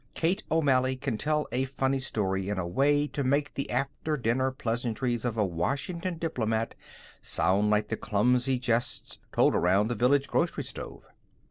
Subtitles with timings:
[0.15, 4.49] Kate O'Malley can tell a funny story in a way to make the after dinner
[4.49, 6.73] pleasantries of a Washington diplomat
[7.21, 11.03] sound like the clumsy jests told around the village grocery stove.